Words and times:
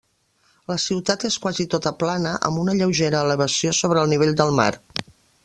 La 0.69 0.77
ciutat 0.83 1.25
és 1.29 1.37
quasi 1.43 1.65
tota 1.73 1.91
plana, 2.05 2.33
amb 2.49 2.63
una 2.63 2.75
lleugera 2.81 3.21
elevació 3.27 3.75
sobre 3.83 4.03
el 4.07 4.13
nivell 4.17 4.35
del 4.43 4.57
mar. 4.63 4.71